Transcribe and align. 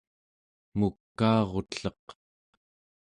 mukaarutleq 0.77 2.05